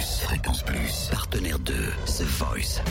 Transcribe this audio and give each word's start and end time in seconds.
Fréquence 0.00 0.62
Plus, 0.62 1.08
partenaire 1.10 1.58
de 1.58 1.74
The 2.06 2.22
Voice. 2.22 2.82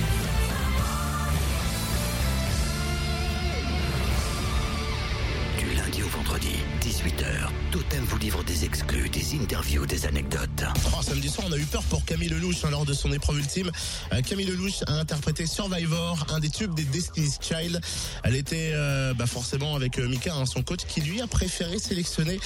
Du 5.60 5.76
lundi 5.76 6.02
au 6.02 6.08
vendredi, 6.08 6.56
18h, 6.82 7.50
Totem 7.72 8.04
vous 8.06 8.18
livre 8.18 8.44
des 8.44 8.66
exclus, 8.66 9.10
des 9.10 9.36
interviews, 9.36 9.86
des 9.86 10.06
anecdotes. 10.08 10.64
Oh, 10.98 11.02
samedi 11.04 11.30
soir, 11.30 11.46
on 11.50 11.54
a 11.54 11.58
eu 11.58 11.66
peur 11.66 11.84
pour 11.84 12.04
Camille 12.06 12.30
Lelouch 12.30 12.66
hein, 12.66 12.72
lors 12.72 12.86
de 12.86 12.94
son 12.94 13.12
épreuve 13.12 13.38
ultime. 13.38 13.72
Euh, 14.12 14.22
Camille 14.22 14.48
Lelouch 14.48 14.84
a 14.88 14.94
interprété 14.94 15.46
Survivor, 15.46 16.26
un 16.30 16.40
des 16.40 16.50
tubes 16.50 16.74
des 16.74 16.86
Destiny's 16.86 17.38
Child. 17.40 17.82
Elle 18.24 18.36
était 18.36 18.72
euh, 18.74 19.14
bah, 19.14 19.28
forcément 19.28 19.76
avec 19.76 20.00
euh, 20.00 20.08
Mika, 20.08 20.34
hein, 20.34 20.46
son 20.46 20.64
coach, 20.64 20.86
qui 20.88 21.02
lui 21.02 21.22
a 21.22 21.28
préféré 21.28 21.78
sélectionner 21.78 22.40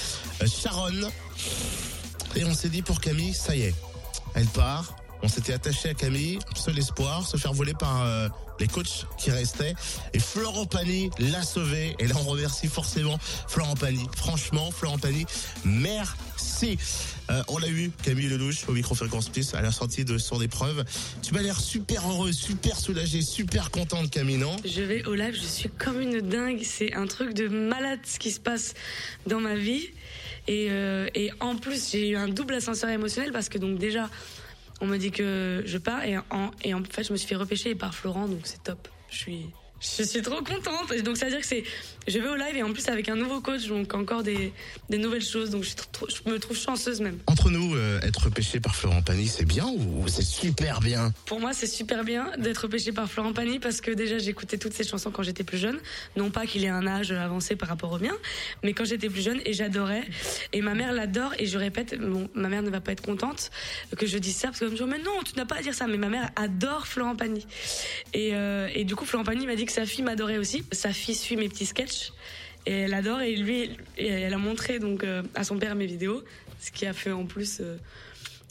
Sharon. 0.46 1.08
Et 2.36 2.44
on 2.44 2.54
s'est 2.54 2.68
dit 2.68 2.82
pour 2.82 3.00
Camille, 3.00 3.34
ça 3.34 3.56
y 3.56 3.62
est, 3.62 3.74
elle 4.34 4.46
part. 4.46 4.96
On 5.22 5.28
s'était 5.28 5.52
attaché 5.52 5.90
à 5.90 5.94
Camille, 5.94 6.38
seul 6.54 6.78
espoir, 6.78 7.26
se 7.26 7.36
faire 7.36 7.52
voler 7.52 7.74
par 7.74 8.02
euh, 8.02 8.28
les 8.58 8.66
coachs 8.66 9.06
qui 9.18 9.30
restaient. 9.30 9.74
Et 10.14 10.18
Florent 10.18 10.64
Pagny 10.64 11.10
l'a 11.18 11.42
sauvé. 11.42 11.94
Et 11.98 12.06
là, 12.06 12.14
on 12.18 12.24
remercie 12.24 12.68
forcément 12.68 13.18
Florent 13.48 13.74
Pagny. 13.74 14.06
Franchement, 14.16 14.70
Florent 14.70 14.98
Pagny, 14.98 15.26
merci. 15.64 16.78
Euh, 17.30 17.42
on 17.48 17.58
l'a 17.58 17.68
eu, 17.68 17.90
Camille 18.02 18.28
Lelouch, 18.28 18.66
au 18.66 18.72
micro 18.72 18.94
Fréquence 18.94 19.28
Plus, 19.28 19.54
à 19.54 19.60
la 19.60 19.72
sortie 19.72 20.06
de 20.06 20.16
son 20.16 20.40
épreuve. 20.40 20.84
Tu 21.22 21.34
m'as 21.34 21.42
l'air 21.42 21.60
super 21.60 22.08
heureux, 22.08 22.32
super 22.32 22.78
soulagé, 22.78 23.20
super 23.20 23.70
contente, 23.70 24.10
Camille, 24.10 24.38
non? 24.38 24.56
Je 24.64 24.80
vais 24.80 25.04
au 25.04 25.14
live, 25.14 25.34
je 25.34 25.46
suis 25.46 25.68
comme 25.68 26.00
une 26.00 26.20
dingue. 26.20 26.62
C'est 26.64 26.94
un 26.94 27.06
truc 27.06 27.34
de 27.34 27.48
malade 27.48 28.00
ce 28.04 28.18
qui 28.18 28.30
se 28.30 28.40
passe 28.40 28.72
dans 29.26 29.40
ma 29.40 29.54
vie. 29.54 29.90
Et, 30.50 30.66
euh, 30.68 31.06
et 31.14 31.30
en 31.38 31.54
plus, 31.54 31.92
j'ai 31.92 32.08
eu 32.08 32.16
un 32.16 32.26
double 32.26 32.54
ascenseur 32.54 32.90
émotionnel 32.90 33.30
parce 33.30 33.48
que 33.48 33.56
donc 33.56 33.78
déjà, 33.78 34.10
on 34.80 34.86
me 34.86 34.96
dit 34.96 35.12
que 35.12 35.62
je 35.64 35.78
pars 35.78 36.04
et 36.04 36.18
en, 36.18 36.50
et 36.64 36.74
en 36.74 36.82
fait, 36.82 37.04
je 37.04 37.12
me 37.12 37.16
suis 37.16 37.28
fait 37.28 37.36
repêcher 37.36 37.76
par 37.76 37.94
Florent, 37.94 38.26
donc 38.26 38.40
c'est 38.42 38.60
top. 38.64 38.88
Je 39.10 39.16
suis, 39.16 39.46
je 39.80 40.02
suis 40.04 40.22
trop 40.22 40.42
contente. 40.42 40.92
Donc, 41.04 41.16
ça 41.16 41.26
veut 41.26 41.32
dire 41.32 41.40
que 41.40 41.46
c'est, 41.46 41.64
je 42.08 42.18
vais 42.18 42.28
au 42.28 42.36
live 42.36 42.56
et 42.56 42.62
en 42.62 42.72
plus 42.72 42.86
avec 42.88 43.08
un 43.08 43.16
nouveau 43.16 43.40
coach, 43.40 43.66
donc 43.66 43.94
encore 43.94 44.22
des, 44.22 44.52
des 44.88 44.98
nouvelles 44.98 45.24
choses. 45.24 45.50
Donc, 45.50 45.62
je, 45.62 45.68
suis 45.68 45.76
trop- 45.76 46.06
je 46.08 46.30
me 46.30 46.38
trouve 46.38 46.56
chanceuse 46.56 47.00
même. 47.00 47.18
Entre 47.26 47.50
nous, 47.50 47.74
euh, 47.74 48.00
être 48.02 48.24
repêché 48.24 48.60
par 48.60 48.74
Florent 48.76 49.02
Pagny, 49.02 49.26
c'est 49.28 49.44
bien 49.44 49.66
ou 49.68 50.06
c'est 50.08 50.22
super 50.22 50.80
bien? 50.80 51.12
Pour 51.26 51.40
moi, 51.40 51.52
c'est 51.52 51.66
super 51.66 52.04
bien 52.04 52.30
d'être 52.38 52.58
repêché 52.58 52.92
par 52.92 53.10
Florent 53.10 53.32
Pagny 53.32 53.58
parce 53.58 53.80
que 53.80 53.90
déjà, 53.90 54.18
j'écoutais 54.18 54.58
toutes 54.58 54.74
ses 54.74 54.84
chansons 54.84 55.10
quand 55.10 55.22
j'étais 55.22 55.44
plus 55.44 55.58
jeune. 55.58 55.78
Non 56.16 56.30
pas 56.30 56.46
qu'il 56.46 56.64
ait 56.64 56.68
un 56.68 56.86
âge 56.86 57.12
avancé 57.12 57.56
par 57.56 57.68
rapport 57.68 57.92
au 57.92 57.98
mien, 57.98 58.14
mais 58.62 58.72
quand 58.74 58.84
j'étais 58.84 59.08
plus 59.08 59.22
jeune 59.22 59.40
et 59.44 59.52
j'adorais. 59.52 60.04
Et 60.52 60.60
ma 60.62 60.74
mère 60.74 60.92
l'adore 60.92 61.32
et 61.38 61.46
je 61.46 61.56
répète, 61.58 61.98
bon, 61.98 62.28
ma 62.34 62.48
mère 62.48 62.62
ne 62.62 62.70
va 62.70 62.80
pas 62.80 62.92
être 62.92 63.02
contente 63.02 63.50
que 63.96 64.06
je 64.06 64.18
dise 64.18 64.36
ça 64.36 64.48
parce 64.48 64.58
qu'elle 64.58 64.68
va 64.68 64.72
me 64.72 64.76
dire, 64.78 64.86
mais 64.86 64.98
non, 64.98 65.22
tu 65.24 65.34
n'as 65.36 65.44
pas 65.46 65.56
à 65.56 65.62
dire 65.62 65.74
ça. 65.74 65.86
Mais 65.86 65.96
ma 65.96 66.08
mère 66.08 66.30
adore 66.36 66.86
Florent 66.86 67.16
Pagny. 67.16 67.46
Et, 68.12 68.30
euh, 68.34 68.68
et 68.74 68.84
du 68.84 68.94
coup, 68.96 69.04
Florent 69.04 69.24
Pagny 69.24 69.46
m'a 69.46 69.54
dit 69.56 69.64
sa 69.70 69.86
fille 69.86 70.04
m'adorait 70.04 70.38
aussi. 70.38 70.64
Sa 70.72 70.92
fille 70.92 71.14
suit 71.14 71.36
mes 71.36 71.48
petits 71.48 71.66
sketchs 71.66 72.12
et 72.66 72.72
elle 72.72 72.94
adore 72.94 73.22
et 73.22 73.34
lui, 73.36 73.70
elle 73.96 74.34
a 74.34 74.38
montré 74.38 74.78
donc 74.78 75.04
euh, 75.04 75.22
à 75.34 75.44
son 75.44 75.58
père 75.58 75.74
mes 75.74 75.86
vidéos, 75.86 76.22
ce 76.60 76.70
qui 76.70 76.86
a 76.86 76.92
fait 76.92 77.12
en 77.12 77.24
plus. 77.24 77.62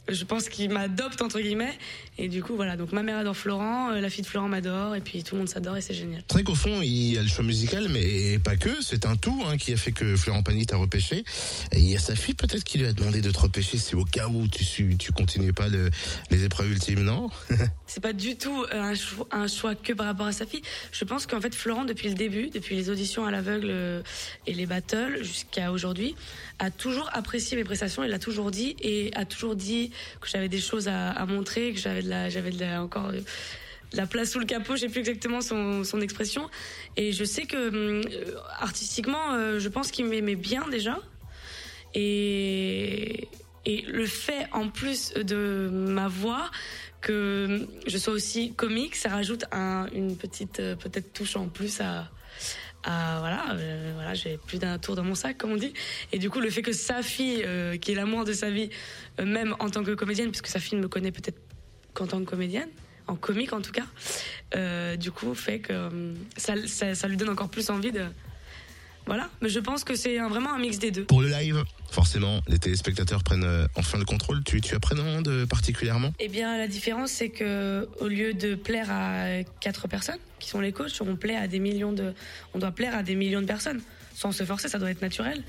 Je 0.08 0.24
pense 0.24 0.48
qu'il 0.48 0.70
m'adopte 0.70 1.22
entre 1.22 1.40
guillemets. 1.40 1.76
Et 2.18 2.28
du 2.28 2.42
coup 2.42 2.56
voilà. 2.56 2.76
Donc 2.76 2.92
ma 2.92 3.02
mère 3.02 3.18
adore 3.18 3.36
Florent 3.36 3.92
euh, 3.92 4.00
la 4.00 4.10
fille 4.10 4.22
de 4.22 4.28
Florent 4.28 4.48
m'adore 4.48 4.94
et 4.96 5.00
puis 5.00 5.22
tout 5.22 5.34
le 5.34 5.40
monde 5.40 5.48
s'adore 5.48 5.76
et 5.76 5.80
c'est 5.80 5.94
génial. 5.94 6.22
C'est 6.28 6.34
vrai 6.34 6.42
qu'au 6.42 6.54
fond, 6.54 6.80
il 6.82 7.12
y 7.14 7.18
a 7.18 7.22
le 7.22 7.28
choix 7.28 7.44
musical, 7.44 7.88
mais 7.88 8.38
pas 8.38 8.56
que. 8.56 8.70
C'est 8.82 9.06
un 9.06 9.16
tout 9.16 9.42
hein, 9.46 9.56
qui 9.56 9.72
a 9.72 9.76
fait 9.76 9.92
que 9.92 10.16
Florent 10.16 10.42
Pagny 10.42 10.66
t'a 10.66 10.76
repêché. 10.76 11.24
Et 11.72 11.78
il 11.78 11.88
y 11.90 11.96
a 11.96 11.98
sa 11.98 12.14
fille 12.14 12.34
peut-être 12.34 12.64
qui 12.64 12.78
lui 12.78 12.86
a 12.86 12.92
demandé 12.92 13.20
de 13.20 13.30
te 13.30 13.38
repêcher. 13.38 13.78
Si 13.78 13.94
au 13.94 14.04
cas 14.04 14.28
où 14.28 14.46
tu, 14.48 14.96
tu 14.96 15.12
continuais 15.12 15.52
pas 15.52 15.68
le- 15.68 15.90
les 16.30 16.44
épreuves 16.44 16.70
ultimes, 16.72 17.02
non? 17.02 17.28
C'est 17.86 18.02
pas 18.02 18.12
du 18.12 18.36
tout 18.36 18.64
euh, 18.72 18.80
un 18.80 18.94
choix, 18.94 19.26
un 19.30 19.48
choix 19.48 19.74
que 19.74 19.92
par 19.92 20.06
rapport 20.06 20.26
à 20.26 20.32
sa 20.32 20.46
fille. 20.46 20.62
Je 20.92 21.04
pense 21.04 21.26
qu'en 21.26 21.40
fait 21.40 21.54
Florent 21.54 21.84
depuis 21.84 22.08
le 22.08 22.14
début 22.14 22.50
depuis 22.50 22.76
les 22.76 22.90
auditions 22.90 23.24
à 23.26 23.30
l'aveugle 23.30 23.68
euh, 23.70 24.02
et 24.46 24.54
les 24.54 24.66
battles 24.66 25.22
jusqu'à 25.22 25.72
aujourd'hui 25.72 26.14
a 26.58 26.70
toujours 26.70 27.08
apprécié 27.12 27.56
mes 27.56 27.64
prestations. 27.64 28.04
Il 28.04 28.10
l'a 28.10 28.18
toujours 28.18 28.50
dit 28.50 28.76
et 28.82 29.10
a 29.14 29.24
toujours 29.24 29.56
dit 29.56 29.89
que 30.20 30.28
j'avais 30.28 30.48
des 30.48 30.60
choses 30.60 30.88
à, 30.88 31.24
montrer 31.26 31.72
que 31.72 31.78
j'avais 31.78 32.02
de 32.02 32.08
la 32.08 32.28
j'avais 32.30 32.50
de 32.50 32.64
encore 32.78 33.06
euh, 33.08 33.20
la 33.92 34.06
place 34.06 34.30
sous 34.30 34.38
le 34.38 34.46
capot, 34.46 34.76
je 34.76 34.82
sais 34.82 34.88
plus 34.88 35.00
exactement 35.00 35.40
son, 35.40 35.82
son 35.84 36.00
expression. 36.00 36.48
Et 36.96 37.12
je 37.12 37.24
sais 37.24 37.44
que 37.46 37.68
hum, 37.68 38.02
euh, 38.12 38.34
artistiquement, 38.58 39.34
euh, 39.34 39.58
je 39.58 39.68
pense 39.68 39.90
qu'il 39.90 40.04
m'aimait 40.06 40.36
bien 40.36 40.68
déjà. 40.68 40.98
Et, 41.94 43.28
et 43.66 43.82
le 43.82 44.06
fait 44.06 44.46
en 44.52 44.68
plus 44.68 45.12
de 45.14 45.68
ma 45.72 46.08
voix 46.08 46.50
que 47.00 47.66
je 47.86 47.98
sois 47.98 48.12
aussi 48.12 48.52
comique, 48.54 48.94
ça 48.94 49.08
rajoute 49.08 49.44
un- 49.52 49.88
une 49.92 50.16
petite 50.16 50.56
peut-être 50.56 51.12
touche 51.12 51.34
en 51.36 51.48
plus 51.48 51.80
à, 51.80 52.10
à 52.84 53.18
voilà, 53.18 53.54
euh, 53.54 53.92
voilà, 53.94 54.14
j'ai 54.14 54.38
plus 54.38 54.58
d'un 54.58 54.78
tour 54.78 54.96
dans 54.96 55.04
mon 55.04 55.14
sac 55.14 55.38
comme 55.38 55.52
on 55.52 55.56
dit. 55.56 55.72
Et 56.12 56.18
du 56.18 56.30
coup, 56.30 56.40
le 56.40 56.50
fait 56.50 56.62
que 56.62 56.72
sa 56.72 57.02
fille, 57.02 57.42
euh, 57.44 57.76
qui 57.76 57.92
est 57.92 57.94
l'amour 57.94 58.24
de 58.24 58.32
sa 58.32 58.50
vie, 58.50 58.70
euh, 59.20 59.24
même 59.24 59.54
en 59.58 59.70
tant 59.70 59.82
que 59.82 59.92
comédienne, 59.92 60.30
puisque 60.30 60.46
sa 60.46 60.58
fille 60.58 60.76
ne 60.76 60.82
me 60.82 60.88
connaît 60.88 61.12
peut-être 61.12 61.38
qu'en 61.94 62.06
tant 62.06 62.20
que 62.20 62.30
comédienne, 62.30 62.68
en 63.06 63.16
comique 63.16 63.52
en 63.52 63.60
tout 63.60 63.72
cas, 63.72 64.96
du 64.96 65.10
coup 65.10 65.34
fait 65.34 65.58
que 65.58 66.14
ça, 66.36 66.54
ça, 66.66 66.94
ça 66.94 67.08
lui 67.08 67.16
donne 67.16 67.30
encore 67.30 67.48
plus 67.48 67.68
envie 67.70 67.90
de 67.90 68.04
voilà. 69.06 69.28
Mais 69.40 69.48
je 69.48 69.58
pense 69.58 69.82
que 69.84 69.94
c'est 69.94 70.18
vraiment 70.18 70.52
un 70.52 70.58
mix 70.58 70.78
des 70.78 70.90
deux. 70.90 71.04
Pour 71.04 71.22
le 71.22 71.28
live, 71.28 71.64
forcément, 71.90 72.40
les 72.46 72.58
téléspectateurs 72.58 73.24
prennent 73.24 73.44
euh, 73.44 73.66
enfin 73.74 73.98
le 73.98 74.04
contrôle. 74.04 74.44
Tu, 74.44 74.60
tu 74.60 74.74
appréhendes 74.74 75.46
particulièrement? 75.46 76.12
Eh 76.18 76.28
bien, 76.28 76.56
la 76.56 76.68
différence, 76.68 77.10
c'est 77.10 77.30
que 77.30 77.88
au 78.00 78.08
lieu 78.08 78.34
de 78.34 78.54
plaire 78.54 78.88
à 78.90 79.42
quatre 79.60 79.88
personnes, 79.88 80.18
qui 80.38 80.48
sont 80.48 80.60
les 80.60 80.72
coachs, 80.72 81.00
on 81.00 81.16
plaît 81.16 81.36
à 81.36 81.48
des 81.48 81.58
millions 81.58 81.92
de, 81.92 82.14
on 82.54 82.58
doit 82.58 82.70
plaire 82.70 82.96
à 82.96 83.02
des 83.02 83.14
millions 83.14 83.40
de 83.42 83.46
personnes, 83.46 83.80
sans 84.14 84.32
se 84.32 84.44
forcer, 84.44 84.68
ça 84.68 84.78
doit 84.78 84.90
être 84.90 85.02
naturel. 85.02 85.42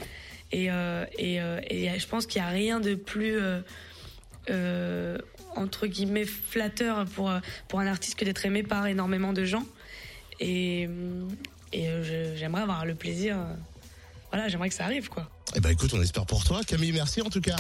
Et, 0.52 0.70
euh, 0.70 1.06
et, 1.18 1.40
euh, 1.42 1.62
et 1.70 1.98
je 1.98 2.08
pense 2.08 2.26
qu'il 2.26 2.42
n'y 2.42 2.48
a 2.48 2.52
rien 2.52 2.80
de 2.82 2.96
plus 2.96 3.40
euh, 3.40 3.62
euh, 4.50 5.18
entre 5.56 5.88
guillemets 5.88 6.26
flatteur 6.26 7.06
pour 7.06 7.32
pour 7.70 7.80
un 7.80 7.88
artiste 7.88 8.18
que 8.18 8.26
d'être 8.26 8.46
aimé 8.46 8.64
par 8.64 8.88
énormément 8.88 9.32
de 9.32 9.46
gens. 9.46 9.66
Et 10.42 10.90
j'aimerais 12.42 12.64
avoir 12.64 12.86
le 12.86 12.96
plaisir. 12.96 13.38
euh, 13.38 13.54
voilà, 14.32 14.48
j'aimerais 14.50 14.70
que 14.70 14.76
ça 14.76 14.86
arrive, 14.86 15.10
quoi. 15.10 15.30
Eh 15.56 15.60
ben 15.60 15.70
écoute, 15.70 15.92
on 15.94 16.02
espère 16.02 16.26
pour 16.26 16.44
toi. 16.44 16.62
Camille, 16.66 16.92
merci 16.92 17.22
en 17.22 17.30
tout 17.30 17.42
cas. 17.42 17.56